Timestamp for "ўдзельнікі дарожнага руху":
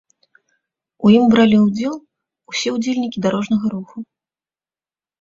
2.79-3.97